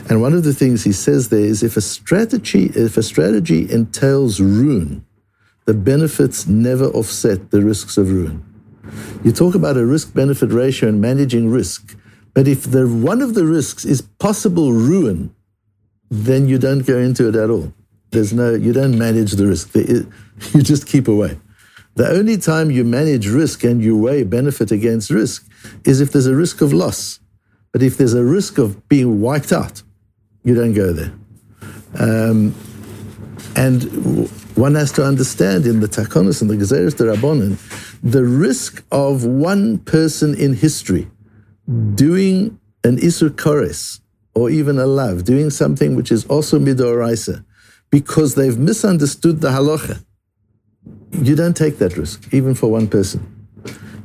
And 0.09 0.21
one 0.21 0.33
of 0.33 0.45
the 0.45 0.53
things 0.53 0.83
he 0.83 0.93
says 0.93 1.27
there 1.27 1.39
is 1.39 1.61
if 1.61 1.75
a 1.75 1.81
strategy 1.81 2.71
if 2.73 2.95
a 2.95 3.03
strategy 3.03 3.69
entails 3.69 4.39
ruin, 4.39 5.05
the 5.65 5.73
benefits 5.73 6.47
never 6.47 6.85
offset 6.85 7.51
the 7.51 7.61
risks 7.61 7.97
of 7.97 8.11
ruin. 8.11 8.45
You 9.25 9.33
talk 9.33 9.55
about 9.55 9.75
a 9.75 9.85
risk 9.85 10.13
benefit 10.13 10.51
ratio 10.51 10.87
and 10.87 11.01
managing 11.01 11.49
risk 11.49 11.97
but 12.33 12.47
if 12.47 12.63
the 12.63 12.87
one 12.87 13.21
of 13.21 13.33
the 13.33 13.45
risks 13.45 13.85
is 13.85 14.01
possible 14.01 14.71
ruin, 14.71 15.35
then 16.09 16.47
you 16.47 16.57
don't 16.57 16.85
go 16.85 16.97
into 16.97 17.27
it 17.27 17.35
at 17.35 17.49
all. 17.49 17.73
There's 18.11 18.33
no, 18.33 18.53
you 18.53 18.73
don't 18.73 18.97
manage 18.97 19.33
the 19.33 19.47
risk. 19.47 19.75
You 20.55 20.63
just 20.63 20.87
keep 20.87 21.07
away. 21.07 21.37
The 21.93 22.09
only 22.09 22.37
time 22.37 22.71
you 22.71 22.83
manage 22.83 23.27
risk 23.27 23.63
and 23.63 23.79
you 23.79 23.95
weigh 23.95 24.23
benefit 24.23 24.71
against 24.71 25.11
risk 25.11 25.47
is 25.85 26.01
if 26.01 26.11
there's 26.11 26.25
a 26.25 26.35
risk 26.35 26.61
of 26.61 26.73
loss. 26.73 27.19
But 27.71 27.83
if 27.83 27.95
there's 27.97 28.15
a 28.15 28.23
risk 28.23 28.57
of 28.57 28.87
being 28.89 29.21
wiped 29.21 29.51
out, 29.51 29.83
you 30.43 30.55
don't 30.55 30.73
go 30.73 30.93
there. 30.93 31.13
Um, 31.99 32.55
and 33.55 33.83
one 34.55 34.73
has 34.75 34.91
to 34.93 35.05
understand 35.05 35.67
in 35.67 35.79
the 35.79 35.87
Takonis 35.87 36.41
and 36.41 36.49
the 36.49 36.55
Gezeres 36.55 36.97
de 36.97 37.03
Rabbonin, 37.03 37.57
the 38.01 38.23
risk 38.23 38.83
of 38.91 39.23
one 39.23 39.77
person 39.79 40.33
in 40.33 40.53
history 40.53 41.07
Mm. 41.71 41.95
doing 41.95 42.59
an 42.83 42.97
Isur 42.97 43.29
Kores 43.29 44.01
or 44.33 44.49
even 44.49 44.77
a 44.77 44.85
Lav, 44.85 45.23
doing 45.23 45.49
something 45.49 45.95
which 45.95 46.11
is 46.11 46.25
also 46.25 46.59
Midoraisa, 46.59 47.45
because 47.89 48.35
they've 48.35 48.57
misunderstood 48.57 49.41
the 49.41 49.49
halacha, 49.49 50.03
you 51.11 51.35
don't 51.35 51.55
take 51.55 51.77
that 51.77 51.97
risk, 51.97 52.33
even 52.33 52.55
for 52.55 52.71
one 52.71 52.87
person. 52.87 53.19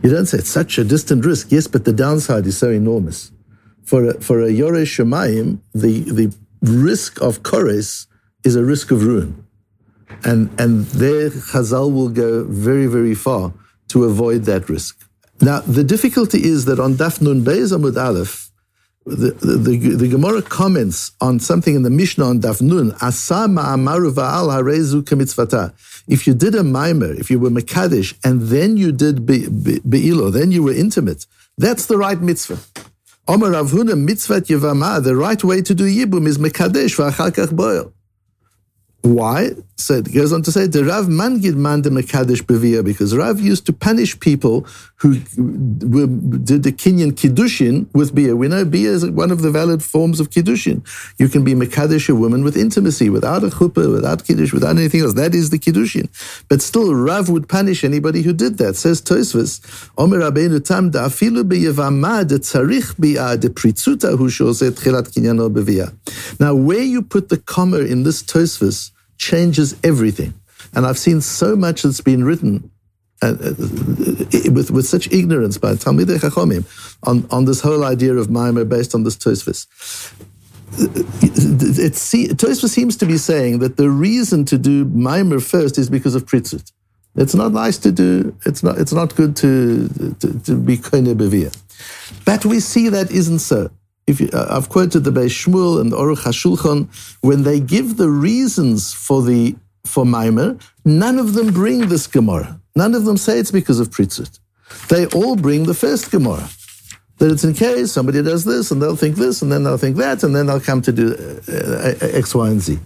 You 0.02 0.11
don't 0.11 0.26
say 0.26 0.38
it's 0.38 0.50
such 0.50 0.78
a 0.78 0.85
distant 0.85 1.25
risk. 1.25 1.50
Yes, 1.50 1.66
but 1.66 1.85
the 1.85 1.92
downside 1.92 2.46
is 2.46 2.58
so 2.58 2.70
enormous. 2.70 3.32
For 3.85 4.11
a, 4.11 4.20
for 4.20 4.42
a 4.42 4.49
Yoresh 4.49 4.92
Shemayim, 4.96 5.61
the, 5.73 6.00
the 6.11 6.37
risk 6.62 7.20
of 7.23 7.42
Kores 7.42 8.06
is 8.44 8.56
a 8.56 8.64
risk 8.64 8.90
of 8.90 9.02
ruin. 9.04 9.46
And, 10.25 10.50
and 10.61 10.87
there 10.87 11.30
Chazal 11.30 11.92
will 11.92 12.11
go 12.11 12.44
very, 12.44 12.87
very 12.87 13.14
far 13.14 13.54
to 13.88 14.04
avoid 14.04 14.44
that 14.44 14.68
risk. 14.68 15.05
Now, 15.40 15.61
the 15.61 15.85
difficulty 15.85 16.43
is 16.45 16.64
that 16.64 16.81
on 16.81 16.95
Daf 16.95 17.21
Nun 17.21 17.45
Beis 17.45 17.76
Amud 17.76 18.02
Aleph, 18.02 18.50
the, 19.05 19.31
the, 19.33 19.57
the, 19.57 19.88
the, 19.97 20.09
Gemara 20.09 20.43
comments 20.43 21.12
on 21.21 21.38
something 21.38 21.76
in 21.76 21.83
the 21.83 21.90
Mishnah 21.90 22.25
on 22.25 22.40
Daf 22.40 22.61
Nun, 22.61 22.93
Asa 23.02 23.47
ma'amaru 23.47 24.12
va'al 24.12 24.49
harezu 24.49 25.02
kemitzvata. 25.02 25.75
If 26.09 26.26
you 26.26 26.35
did 26.35 26.55
a 26.55 26.64
mimer, 26.64 27.12
if 27.12 27.31
you 27.31 27.38
were 27.38 27.50
Mekadesh, 27.50 28.14
and 28.25 28.43
then 28.43 28.76
you 28.76 28.93
did 28.93 29.26
Be'ilo, 29.26 30.33
then 30.33 30.50
you 30.50 30.62
were 30.62 30.73
intimate, 30.73 31.26
that's 31.59 31.87
the 31.87 31.99
right 31.99 32.21
mitzvah. 32.21 32.59
Omer 33.28 33.50
Rav 33.50 33.71
Huna 33.71 33.93
mitzvat 33.93 34.47
yevama, 34.47 35.02
the 35.02 35.14
right 35.16 35.43
way 35.45 35.61
to 35.61 35.75
do 35.75 35.85
Yibum 35.85 36.26
is 36.26 36.38
Mekadesh 36.38 36.97
va'achal 36.97 37.31
kach 37.31 37.55
boil. 37.55 37.93
Why? 39.06 39.50
So 39.76 39.94
it 39.94 40.12
goes 40.12 40.32
on 40.32 40.42
to 40.42 40.50
say, 40.50 40.66
the 40.66 40.84
Rav 40.84 41.04
Mangid 41.04 41.54
man 41.54 41.82
de 41.82 41.90
Mekadesh 41.90 42.42
Bevia, 42.42 42.82
because 42.82 43.14
Rav 43.14 43.38
used 43.38 43.66
to 43.66 43.72
punish 43.72 44.18
people 44.18 44.66
who 44.96 45.14
did 45.18 46.62
the 46.62 46.72
Kinyan 46.72 47.12
Kiddushin 47.12 47.86
with 47.92 48.14
Bia. 48.14 48.34
We 48.34 48.48
know 48.48 48.64
Bia 48.64 48.90
is 48.90 49.08
one 49.08 49.30
of 49.30 49.42
the 49.42 49.50
valid 49.50 49.82
forms 49.82 50.18
of 50.18 50.30
Kiddushin. 50.30 50.82
You 51.18 51.28
can 51.28 51.44
be 51.44 51.54
Mekadesh, 51.54 52.08
a 52.08 52.14
woman 52.14 52.42
with 52.42 52.56
intimacy, 52.56 53.10
without 53.10 53.44
a 53.44 53.48
chuppah, 53.48 53.92
without 53.92 54.25
Kiddush, 54.25 54.52
without 54.52 54.76
anything 54.76 55.02
else. 55.02 55.12
That 55.12 55.34
is 55.34 55.50
the 55.50 55.58
Kiddushin. 55.58 56.08
But 56.48 56.62
still, 56.62 56.94
Rav 56.94 57.28
would 57.28 57.48
punish 57.48 57.84
anybody 57.84 58.22
who 58.22 58.32
did 58.32 58.58
that. 58.58 58.76
Says 58.76 59.00
Tosfos, 59.02 59.60
Omer 59.98 60.18
Rabbeinu 60.18 60.90
da 60.90 61.08
beyevama 61.08 62.26
de 62.26 62.38
tzarich 62.38 62.98
bia 62.98 63.36
de 63.36 63.50
pritzuta 63.50 64.16
hu 64.16 64.28
shoseh 64.28 64.70
tchilat 64.70 65.12
kinyano 65.12 65.52
bevia. 65.52 65.94
Now, 66.40 66.54
where 66.54 66.82
you 66.82 67.02
put 67.02 67.28
the 67.28 67.36
comma 67.36 67.78
in 67.78 68.02
this 68.02 68.22
Tosfos, 68.22 68.90
changes 69.30 69.75
everything. 69.83 70.33
And 70.75 70.87
I've 70.87 70.99
seen 70.99 71.21
so 71.21 71.56
much 71.56 71.83
that's 71.83 72.00
been 72.00 72.25
written 72.25 72.71
uh, 73.23 73.28
uh, 73.28 73.54
with, 74.56 74.71
with 74.71 74.87
such 74.87 75.11
ignorance 75.11 75.59
by 75.59 75.73
Talmidei 75.73 76.18
Chachomim 76.18 76.64
on, 77.09 77.26
on 77.30 77.45
this 77.47 77.61
whole 77.61 77.85
idea 77.85 78.14
of 78.14 78.28
Maimer 78.28 78.68
based 78.68 78.95
on 78.95 79.04
this 79.04 79.16
Tosfos. 79.16 79.66
Tosfos 82.40 82.68
seems 82.68 82.97
to 82.97 83.06
be 83.06 83.16
saying 83.16 83.61
that 83.61 83.76
the 83.76 83.90
reason 83.90 84.45
to 84.45 84.59
do 84.59 84.85
Maimer 84.85 85.42
first 85.42 85.78
is 85.78 85.88
because 85.88 86.14
of 86.14 86.26
Pritzut. 86.26 86.73
It's 87.16 87.35
not 87.35 87.52
nice 87.52 87.78
to 87.78 87.90
do, 87.90 88.37
it's 88.45 88.62
not, 88.62 88.78
it's 88.78 88.92
not 88.92 89.16
good 89.16 89.35
to, 89.37 89.88
to, 90.21 90.38
to 90.40 90.56
be 90.56 90.76
Koine 90.76 91.14
Bevia. 91.14 91.50
But 92.26 92.45
we 92.45 92.61
see 92.61 92.90
that 92.90 93.11
isn't 93.11 93.38
so 93.38 93.71
if 94.06 94.20
you, 94.20 94.28
uh, 94.32 94.46
I've 94.50 94.68
quoted 94.68 95.00
the 95.00 95.10
Beis 95.10 95.30
Shmuel 95.30 95.80
and 95.80 95.90
the 95.90 95.96
Aruch 95.96 96.22
HaShulchan, 96.22 96.88
when 97.22 97.42
they 97.42 97.60
give 97.60 97.96
the 97.96 98.08
reasons 98.08 98.94
for 98.94 99.22
the 99.22 99.56
for 99.84 100.04
Maimer, 100.04 100.60
none 100.84 101.18
of 101.18 101.34
them 101.34 101.52
bring 101.52 101.88
this 101.88 102.06
Gemara. 102.06 102.60
None 102.75 102.94
of 102.94 103.04
them 103.04 103.16
say 103.16 103.38
it's 103.38 103.52
because 103.52 103.80
of 103.80 103.90
Pritzut. 103.90 104.38
They 104.88 105.06
all 105.06 105.36
bring 105.36 105.64
the 105.64 105.75
first 105.75 106.10
Gemara. 106.10 106.48
That 107.18 107.32
it's 107.32 107.44
in 107.44 107.54
case 107.54 107.92
somebody 107.92 108.22
does 108.22 108.44
this, 108.44 108.70
and 108.70 108.82
they'll 108.82 108.96
think 108.96 109.16
this, 109.16 109.42
and 109.42 109.50
then 109.50 109.64
they'll 109.64 109.78
think 109.78 109.96
that, 109.96 110.22
and 110.22 110.34
then 110.36 110.46
they'll 110.46 110.60
come 110.60 110.82
to 110.82 110.92
do 110.92 111.14
uh, 111.48 111.52
uh, 111.52 111.94
X, 112.00 112.34
Y, 112.34 112.48
and 112.48 112.60
Z. 112.60 112.78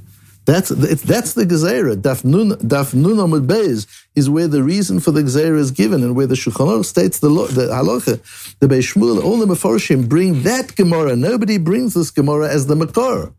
That's 0.51 0.71
that's 0.71 1.35
the 1.35 1.45
gezerah. 1.45 1.95
Daf 2.03 2.25
nun 2.25 2.59
amud 2.59 3.47
beis 3.47 3.87
is 4.17 4.29
where 4.29 4.49
the 4.49 4.65
reason 4.65 4.99
for 4.99 5.13
the 5.13 5.23
gezerah 5.23 5.61
is 5.61 5.71
given, 5.71 6.03
and 6.03 6.17
where 6.17 6.27
the 6.27 6.35
Shulchan 6.35 6.67
Aruch 6.67 6.87
states 6.87 7.21
the 7.21 7.29
the 7.29 7.69
halacha. 7.69 8.15
The 8.59 8.67
Beis 8.67 8.93
Shmuel, 8.93 9.23
all 9.23 9.39
the 9.39 9.47
Mefarshim 9.47 10.09
bring 10.09 10.43
that 10.43 10.75
Gemara. 10.75 11.15
Nobody 11.15 11.57
brings 11.57 11.95
this 11.95 12.11
Gemara 12.11 12.49
as 12.49 12.67
the 12.67 12.75
makor. 12.75 13.33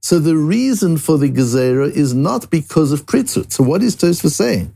So 0.00 0.18
the 0.18 0.38
reason 0.38 0.96
for 0.96 1.18
the 1.18 1.30
gezerah 1.30 1.90
is 1.90 2.14
not 2.14 2.48
because 2.48 2.90
of 2.90 3.04
pritzut. 3.04 3.52
So 3.52 3.62
what 3.62 3.82
is 3.82 3.94
Tosfos 3.94 4.32
saying? 4.32 4.74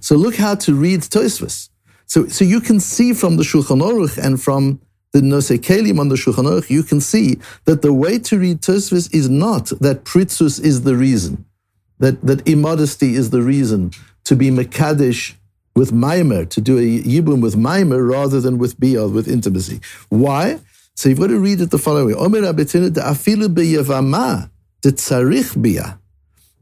So 0.00 0.16
look 0.16 0.36
how 0.36 0.54
to 0.56 0.74
read 0.74 1.00
Tosfos. 1.00 1.70
So 2.04 2.26
so 2.26 2.44
you 2.44 2.60
can 2.60 2.78
see 2.78 3.14
from 3.14 3.38
the 3.38 3.42
Shulchan 3.42 3.80
Aruch 3.80 4.18
and 4.22 4.34
from 4.46 4.80
the 5.12 5.20
Nosei 5.20 5.58
Kelim 5.58 6.00
on 6.00 6.08
the 6.08 6.16
Shulchan 6.16 6.44
Aruch, 6.44 6.70
you 6.70 6.82
can 6.82 7.00
see 7.00 7.38
that 7.64 7.82
the 7.82 7.92
way 7.92 8.18
to 8.18 8.38
read 8.38 8.60
Tosfos 8.60 9.14
is 9.14 9.28
not 9.28 9.66
that 9.80 10.04
Pritzus 10.04 10.60
is 10.60 10.82
the 10.82 10.96
reason, 10.96 11.44
that, 11.98 12.20
that 12.22 12.46
immodesty 12.48 13.14
is 13.14 13.30
the 13.30 13.42
reason 13.42 13.92
to 14.24 14.34
be 14.34 14.50
Mekadesh 14.50 15.34
with 15.74 15.92
Maimer, 15.92 16.48
to 16.48 16.60
do 16.60 16.78
a 16.78 16.82
Yibum 17.02 17.42
with 17.42 17.56
Maimer 17.56 18.08
rather 18.08 18.40
than 18.40 18.58
with 18.58 18.78
Bia, 18.78 19.06
with 19.06 19.28
intimacy. 19.28 19.80
Why? 20.08 20.60
So 20.96 21.08
you've 21.08 21.18
got 21.18 21.28
to 21.28 21.38
read 21.38 21.60
it 21.60 21.70
the 21.70 21.78
following 21.78 22.08
way. 22.08 22.14
Omer 22.14 22.42
Abetina 22.42 22.92
de 22.92 23.00
afilu 23.00 23.48
beyavama 23.48 24.50
de 24.82 24.92
tzarich 24.92 25.60
bia. 25.60 25.98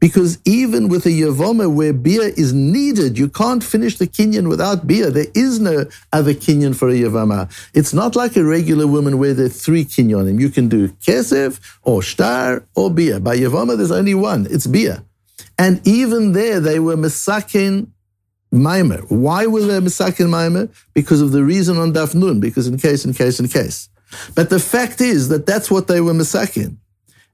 Because 0.01 0.39
even 0.45 0.89
with 0.89 1.05
a 1.05 1.09
Yavoma 1.09 1.71
where 1.71 1.93
bia 1.93 2.23
is 2.23 2.53
needed, 2.53 3.19
you 3.19 3.29
can't 3.29 3.63
finish 3.63 3.97
the 3.97 4.07
kinyan 4.07 4.49
without 4.49 4.87
bia. 4.87 5.11
There 5.11 5.27
is 5.35 5.59
no 5.59 5.85
other 6.11 6.33
kinyan 6.33 6.75
for 6.75 6.89
a 6.89 6.93
Yavama. 6.93 7.51
It's 7.75 7.93
not 7.93 8.15
like 8.15 8.35
a 8.35 8.43
regular 8.43 8.87
woman 8.87 9.19
where 9.19 9.35
there 9.35 9.45
are 9.45 9.49
three 9.49 9.85
kinyanim. 9.85 10.39
You 10.39 10.49
can 10.49 10.67
do 10.67 10.87
kesef 10.87 11.61
or 11.83 12.01
shtar 12.01 12.65
or 12.75 12.89
bia. 12.89 13.19
By 13.19 13.37
Yavoma, 13.37 13.77
there's 13.77 13.91
only 13.91 14.15
one. 14.15 14.47
It's 14.49 14.65
bia. 14.65 15.05
And 15.59 15.79
even 15.87 16.31
there, 16.31 16.59
they 16.59 16.79
were 16.79 16.95
Masakin 16.95 17.89
Maimer. 18.51 19.05
Why 19.11 19.45
were 19.45 19.61
they 19.61 19.79
Masakin 19.79 20.29
Maimer? 20.29 20.69
Because 20.95 21.21
of 21.21 21.31
the 21.31 21.43
reason 21.43 21.77
on 21.77 21.93
Dafnun, 21.93 22.41
because 22.41 22.65
in 22.65 22.79
case, 22.79 23.05
in 23.05 23.13
case, 23.13 23.39
in 23.39 23.47
case. 23.47 23.87
But 24.33 24.49
the 24.49 24.59
fact 24.59 24.99
is 24.99 25.29
that 25.29 25.45
that's 25.45 25.69
what 25.69 25.87
they 25.87 26.01
were 26.01 26.13
Masakin. 26.13 26.77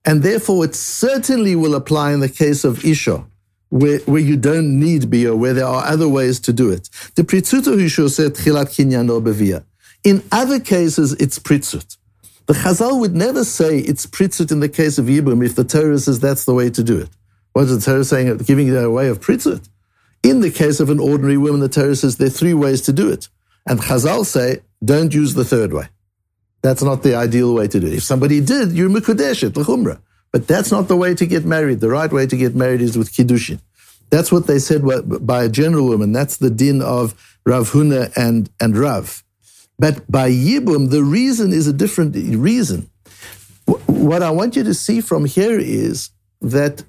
And 0.07 0.23
therefore, 0.23 0.63
it 0.63 0.73
certainly 0.73 1.53
will 1.53 1.75
apply 1.75 2.13
in 2.13 2.21
the 2.21 2.29
case 2.29 2.63
of 2.63 2.85
Isha, 2.85 3.25
where, 3.67 3.99
where 3.99 4.21
you 4.21 4.37
don't 4.37 4.79
need 4.79 5.09
Bia, 5.09 5.35
where 5.35 5.53
there 5.53 5.65
are 5.65 5.83
other 5.83 6.07
ways 6.07 6.39
to 6.39 6.53
do 6.53 6.71
it. 6.71 6.89
The 7.15 7.23
said 7.23 8.33
Chilat 8.35 9.21
Bevia. 9.21 9.65
In 10.05 10.23
other 10.31 10.61
cases, 10.61 11.11
it's 11.19 11.37
Pritzut. 11.37 11.97
The 12.45 12.53
Chazal 12.53 13.01
would 13.01 13.13
never 13.13 13.43
say 13.43 13.79
it's 13.79 14.05
Pritzut 14.05 14.49
in 14.49 14.61
the 14.61 14.69
case 14.69 14.97
of 14.97 15.07
Yibum 15.07 15.45
if 15.45 15.55
the 15.55 15.65
Torah 15.65 15.99
says 15.99 16.21
that's 16.21 16.45
the 16.45 16.53
way 16.53 16.69
to 16.69 16.81
do 16.81 16.97
it. 16.99 17.09
What 17.51 17.65
is 17.65 17.77
the 17.77 17.91
Torah 17.91 18.05
saying? 18.05 18.37
Giving 18.37 18.69
it 18.69 18.81
a 18.81 18.89
way 18.89 19.09
of 19.09 19.19
Pritzut. 19.19 19.67
In 20.23 20.39
the 20.39 20.51
case 20.51 20.79
of 20.79 20.89
an 20.89 21.01
ordinary 21.01 21.37
woman, 21.37 21.59
the 21.59 21.67
Torah 21.67 21.97
says 21.97 22.15
there 22.15 22.27
are 22.27 22.29
three 22.29 22.53
ways 22.53 22.79
to 22.83 22.93
do 22.93 23.11
it. 23.11 23.27
And 23.65 23.81
Chazal 23.81 24.25
say, 24.25 24.61
don't 24.85 25.13
use 25.13 25.33
the 25.33 25.43
third 25.43 25.73
way. 25.73 25.89
That's 26.67 26.83
not 26.83 27.01
the 27.01 27.15
ideal 27.15 27.53
way 27.53 27.69
to 27.69 27.79
do 27.79 27.88
it. 27.88 27.93
If 27.93 28.03
somebody 28.03 28.41
did, 28.41 28.74
you're 28.74 28.89
Mukudeshet, 28.89 29.55
L'chumra. 29.55 30.01
But 30.33 30.50
that's 30.50 30.69
not 30.69 30.89
the 30.89 30.97
way 30.97 31.15
to 31.15 31.25
get 31.25 31.45
married. 31.45 31.79
The 31.79 31.89
right 31.89 32.12
way 32.12 32.27
to 32.27 32.36
get 32.36 32.55
married 32.55 32.81
is 32.81 32.97
with 32.97 33.13
Kiddushin. 33.13 33.62
That's 34.09 34.33
what 34.33 34.47
they 34.47 34.59
said 34.59 34.81
by 35.25 35.45
a 35.45 35.47
general 35.47 35.88
woman. 35.88 36.12
That's 36.12 36.36
the 36.36 36.50
din 36.50 36.81
of 36.81 37.15
Rav 37.45 37.71
Huna 37.71 38.12
and, 38.17 38.50
and 38.59 38.75
Rav. 38.75 39.24
But 39.79 40.12
by 40.12 40.29
Yibum, 40.29 40.91
the 40.91 41.05
reason 41.05 41.53
is 41.53 41.67
a 41.67 41.74
different 41.83 42.17
reason. 42.36 42.89
What 43.86 44.21
I 44.21 44.31
want 44.31 44.57
you 44.57 44.63
to 44.63 44.74
see 44.74 45.00
from 45.00 45.24
here 45.24 45.57
is 45.57 46.09
that 46.41 46.83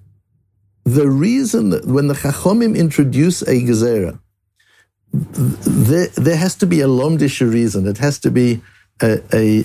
the 0.83 1.09
reason 1.09 1.71
that 1.71 1.87
when 1.87 2.09
the 2.09 2.15
Chachomim 2.15 2.77
introduce 2.77 3.43
a 3.43 3.55
Gezerah, 3.69 4.19
there, 5.13 6.09
there 6.17 6.37
has 6.37 6.57
to 6.57 6.67
be 6.67 6.81
a 6.81 6.89
lomdisha 6.89 7.49
reason. 7.49 7.87
It 7.87 7.99
has 7.99 8.19
to 8.21 8.33
be 8.33 8.61
a, 9.03 9.21
a, 9.33 9.65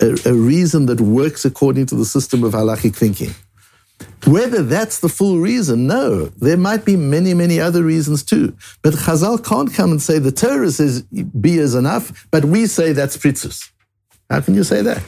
a, 0.00 0.32
reason 0.32 0.86
that 0.86 1.00
works 1.00 1.44
according 1.44 1.86
to 1.86 1.94
the 1.94 2.04
system 2.04 2.44
of 2.44 2.52
halachic 2.52 2.94
thinking. 2.94 3.34
Whether 4.26 4.62
that's 4.62 5.00
the 5.00 5.08
full 5.08 5.38
reason, 5.38 5.86
no. 5.86 6.26
There 6.26 6.56
might 6.56 6.84
be 6.84 6.96
many, 6.96 7.34
many 7.34 7.60
other 7.60 7.82
reasons 7.82 8.22
too. 8.22 8.56
But 8.82 8.94
Chazal 8.94 9.44
can't 9.44 9.72
come 9.72 9.90
and 9.90 10.02
say 10.02 10.18
the 10.18 10.32
Torah 10.32 10.70
says 10.70 11.02
B 11.02 11.58
is 11.58 11.74
enough, 11.74 12.26
but 12.30 12.44
we 12.44 12.66
say 12.66 12.92
that's 12.92 13.16
pritzus. 13.16 13.70
How 14.30 14.40
can 14.40 14.54
you 14.54 14.64
say 14.64 14.82
that? 14.82 15.02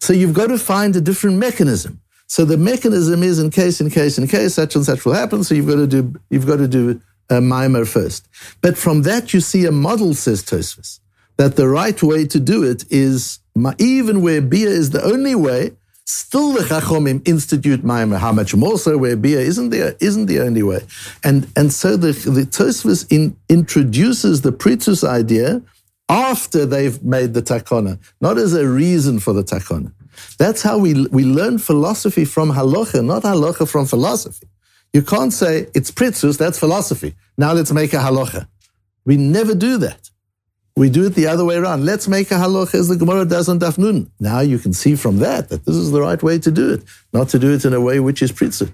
So 0.00 0.12
you've 0.12 0.34
got 0.34 0.48
to 0.48 0.58
find 0.58 0.94
a 0.96 1.00
different 1.00 1.38
mechanism. 1.38 2.00
So 2.28 2.44
the 2.44 2.56
mechanism 2.56 3.22
is 3.22 3.38
in 3.38 3.50
case, 3.50 3.80
in 3.80 3.90
case, 3.90 4.18
in 4.18 4.26
case, 4.26 4.54
such 4.54 4.74
and 4.76 4.84
such 4.84 5.04
will 5.04 5.14
happen. 5.14 5.44
So 5.44 5.54
you've 5.54 5.68
got 5.68 5.76
to 5.76 5.86
do, 5.86 6.14
you've 6.30 6.46
got 6.46 6.56
to 6.56 6.68
do 6.68 7.00
a 7.30 7.40
mimer 7.40 7.84
first. 7.84 8.28
But 8.60 8.76
from 8.76 9.02
that 9.02 9.32
you 9.32 9.40
see 9.40 9.66
a 9.66 9.72
model, 9.72 10.14
says 10.14 10.42
Tosfos 10.42 11.00
that 11.36 11.56
the 11.56 11.68
right 11.68 12.02
way 12.02 12.26
to 12.26 12.40
do 12.40 12.62
it 12.62 12.84
is, 12.90 13.40
even 13.78 14.22
where 14.22 14.40
bia 14.40 14.68
is 14.68 14.90
the 14.90 15.02
only 15.02 15.34
way, 15.34 15.72
still 16.04 16.52
the 16.52 16.60
Chachomim 16.60 17.26
institute 17.28 17.82
Maimer. 17.82 18.18
How 18.18 18.32
much 18.32 18.54
more 18.54 18.78
so 18.78 18.96
where 18.96 19.16
bia 19.16 19.40
isn't 19.40 19.70
the, 19.70 19.96
isn't 20.00 20.26
the 20.26 20.40
only 20.40 20.62
way. 20.62 20.80
And, 21.24 21.48
and 21.56 21.72
so 21.72 21.96
the, 21.96 22.12
the 22.12 22.42
Tosfos 22.42 23.06
in, 23.10 23.36
introduces 23.48 24.42
the 24.42 24.52
Pritzus 24.52 25.06
idea 25.06 25.62
after 26.08 26.64
they've 26.64 27.02
made 27.02 27.34
the 27.34 27.42
takona, 27.42 27.98
not 28.20 28.38
as 28.38 28.54
a 28.54 28.66
reason 28.66 29.18
for 29.18 29.32
the 29.32 29.42
takona. 29.42 29.92
That's 30.38 30.62
how 30.62 30.78
we, 30.78 31.06
we 31.08 31.24
learn 31.24 31.58
philosophy 31.58 32.24
from 32.24 32.52
halacha, 32.52 33.04
not 33.04 33.24
halacha 33.24 33.68
from 33.68 33.86
philosophy. 33.86 34.46
You 34.92 35.02
can't 35.02 35.32
say 35.32 35.66
it's 35.74 35.90
pritzus, 35.90 36.38
that's 36.38 36.58
philosophy. 36.58 37.16
Now 37.36 37.52
let's 37.52 37.72
make 37.72 37.92
a 37.92 37.96
halacha. 37.96 38.46
We 39.04 39.16
never 39.16 39.54
do 39.54 39.78
that. 39.78 40.10
We 40.76 40.90
do 40.90 41.06
it 41.06 41.14
the 41.14 41.26
other 41.26 41.44
way 41.44 41.56
around. 41.56 41.86
Let's 41.86 42.06
make 42.06 42.30
a 42.30 42.34
halacha 42.34 42.74
as 42.74 42.88
the 42.88 42.96
Gemara 42.96 43.24
does 43.24 43.48
on 43.48 43.58
Daf 43.58 43.78
Now 44.20 44.40
you 44.40 44.58
can 44.58 44.74
see 44.74 44.94
from 44.94 45.18
that 45.18 45.48
that 45.48 45.64
this 45.64 45.74
is 45.74 45.90
the 45.90 46.02
right 46.02 46.22
way 46.22 46.38
to 46.38 46.50
do 46.50 46.74
it, 46.74 46.84
not 47.14 47.30
to 47.30 47.38
do 47.38 47.50
it 47.54 47.64
in 47.64 47.72
a 47.72 47.80
way 47.80 47.98
which 47.98 48.20
is 48.20 48.30
pritzit. 48.30 48.70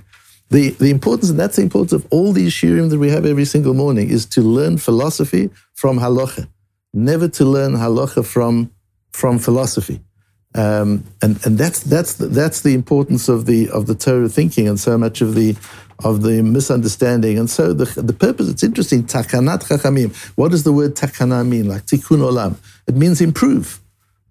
the, 0.50 0.70
the 0.70 0.90
importance, 0.90 1.30
and 1.30 1.38
that's 1.38 1.56
the 1.56 1.62
importance 1.62 1.92
of 1.92 2.04
all 2.10 2.32
these 2.32 2.52
shiurim 2.52 2.90
that 2.90 2.98
we 2.98 3.10
have 3.10 3.24
every 3.24 3.44
single 3.44 3.72
morning, 3.72 4.10
is 4.10 4.26
to 4.26 4.42
learn 4.42 4.78
philosophy 4.78 5.48
from 5.74 6.00
halacha, 6.00 6.48
never 6.92 7.28
to 7.28 7.44
learn 7.44 7.74
halacha 7.74 8.26
from, 8.26 8.72
from 9.12 9.38
philosophy. 9.38 10.00
Um, 10.54 11.04
and 11.22 11.40
and 11.46 11.56
that's 11.56 11.80
that's 11.80 12.14
the, 12.14 12.26
that's 12.26 12.60
the 12.60 12.74
importance 12.74 13.30
of 13.30 13.46
the 13.46 13.70
of 13.70 13.86
the 13.86 13.94
Torah 13.94 14.28
thinking 14.28 14.68
and 14.68 14.78
so 14.78 14.98
much 14.98 15.22
of 15.22 15.34
the 15.34 15.56
of 16.04 16.22
the 16.22 16.42
misunderstanding. 16.42 17.38
And 17.38 17.48
so 17.48 17.72
the 17.72 17.86
the 18.00 18.12
purpose. 18.12 18.48
It's 18.48 18.62
interesting. 18.62 19.04
Takanat 19.04 19.64
chachamim. 19.64 20.14
What 20.36 20.50
does 20.50 20.64
the 20.64 20.72
word 20.72 20.94
takana 20.94 21.46
mean? 21.46 21.68
Like 21.68 21.86
tikkun 21.86 22.20
olam. 22.20 22.56
It 22.86 22.96
means 22.96 23.20
improve. 23.20 23.80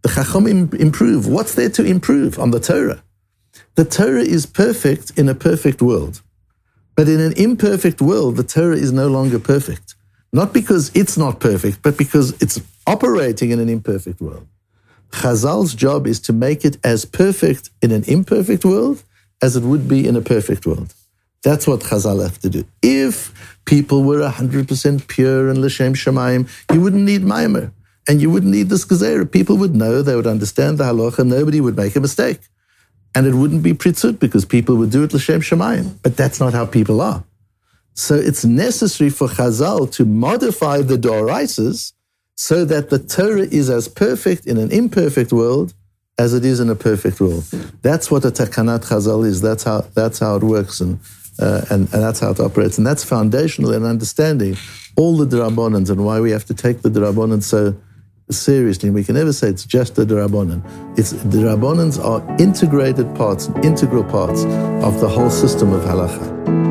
The 0.02 0.10
chachamim 0.10 0.74
improve. 0.74 1.28
What's 1.28 1.56
there 1.56 1.70
to 1.70 1.84
improve 1.84 2.40
on 2.40 2.52
the 2.52 2.60
Torah? 2.60 3.04
The 3.76 3.86
Torah 3.86 4.22
is 4.22 4.46
perfect 4.46 5.18
in 5.18 5.30
a 5.30 5.36
perfect 5.36 5.82
world. 5.82 6.22
But 6.96 7.08
in 7.08 7.20
an 7.20 7.34
imperfect 7.34 8.02
world, 8.02 8.36
the 8.36 8.44
Torah 8.44 8.76
is 8.76 8.92
no 8.92 9.08
longer 9.08 9.40
perfect. 9.40 9.96
Not 10.34 10.54
because 10.54 10.92
it's 10.94 11.18
not 11.18 11.40
perfect, 11.40 11.82
but 11.82 11.98
because 11.98 12.42
it's 12.42 12.62
operating 12.88 13.52
in 13.52 13.60
an 13.60 13.70
imperfect 13.70 14.22
world. 14.22 14.48
Chazal's 15.12 15.74
job 15.74 16.08
is 16.08 16.20
to 16.22 16.34
make 16.34 16.64
it 16.64 16.78
as 16.84 17.06
perfect 17.06 17.70
in 17.82 17.92
an 17.92 18.04
imperfect 18.06 18.64
world 18.64 19.04
as 19.42 19.56
it 19.56 19.64
would 19.64 19.88
be 19.88 20.08
in 20.08 20.16
a 20.16 20.22
perfect 20.22 20.66
world. 20.66 20.94
That's 21.44 21.66
what 21.66 21.80
Chazal 21.80 22.22
have 22.24 22.40
to 22.40 22.50
do. 22.50 22.66
If 22.84 23.58
people 23.66 24.04
were 24.04 24.20
100% 24.20 25.08
pure 25.08 25.50
and 25.50 25.60
L'Shem 25.60 25.94
Shemaim, 25.94 26.48
you 26.74 26.82
wouldn't 26.82 27.04
need 27.04 27.22
Maimer. 27.22 27.72
And 28.08 28.22
you 28.22 28.30
wouldn't 28.30 28.52
need 28.52 28.70
this 28.70 28.86
Gezerah. 28.86 29.32
People 29.32 29.58
would 29.58 29.76
know, 29.76 30.02
they 30.02 30.16
would 30.16 30.28
understand 30.28 30.78
the 30.78 30.86
halacha, 30.86 31.26
nobody 31.26 31.62
would 31.62 31.78
make 31.78 31.96
a 31.96 32.00
mistake. 32.00 32.40
And 33.14 33.28
it 33.28 33.36
wouldn't 33.36 33.64
be 33.64 33.74
pritzut 33.74 34.20
because 34.20 34.46
people 34.46 34.76
would 34.78 34.90
do 34.90 35.04
it 35.04 35.14
l'shem 35.14 35.42
shemayim. 35.42 35.98
But 36.02 36.18
that's 36.18 36.40
not 36.40 36.54
how 36.54 36.66
people 36.66 37.02
are. 37.02 37.24
So 37.94 38.16
it's 38.16 38.46
necessary 38.46 39.10
for 39.10 39.28
Chazal 39.28 39.92
to 39.94 40.06
modify 40.06 40.82
the 40.82 40.98
Doraisas 40.98 41.94
so 42.36 42.66
that 42.66 42.90
the 42.90 43.00
Torah 43.00 43.42
is 43.42 43.70
as 43.70 43.88
perfect 43.88 44.48
in 44.48 44.58
an 44.58 44.72
imperfect 44.72 45.34
world 45.34 45.74
as 46.18 46.34
it 46.34 46.46
is 46.46 46.60
in 46.60 46.70
a 46.70 46.76
perfect 46.76 47.20
world. 47.20 47.44
That's 47.82 48.10
what 48.10 48.26
a 48.26 48.32
Takanat 48.32 48.86
Chazal 48.86 49.26
is. 49.26 49.42
That's 49.42 49.64
how, 49.64 49.82
that's 49.94 50.20
how 50.20 50.38
it 50.38 50.44
works 50.44 50.80
and, 50.80 51.00
uh, 51.40 51.62
and, 51.70 51.92
and 51.94 52.04
that's 52.04 52.20
how 52.20 52.32
it 52.32 52.40
operates. 52.40 52.78
And 52.78 52.86
that's 52.86 53.04
foundational 53.04 53.74
in 53.74 53.84
understanding 53.84 54.58
all 54.96 55.18
the 55.18 55.26
Drabonans 55.26 55.90
and 55.90 56.04
why 56.06 56.20
we 56.20 56.32
have 56.32 56.46
to 56.46 56.54
take 56.54 56.82
the 56.82 56.90
Drabonans 56.90 57.44
so 57.44 57.76
seriously. 58.30 58.90
We 58.90 59.04
can 59.04 59.16
never 59.16 59.34
say 59.34 59.50
it's 59.50 59.66
just 59.66 59.96
the 59.96 60.06
Rabbanan. 60.06 60.64
It's 60.98 61.12
the 61.12 61.40
Rabbanans 61.40 62.04
are 62.04 62.22
integrated 62.42 63.14
parts, 63.16 63.50
integral 63.64 64.04
parts 64.04 64.44
of 64.86 65.00
the 65.00 65.10
whole 65.10 65.30
system 65.30 65.74
of 65.74 65.82
halacha. 65.82 66.71